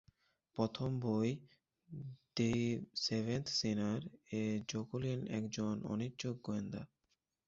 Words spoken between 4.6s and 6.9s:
Jacqueline একজন অনিচ্ছুক গোয়েন্দা।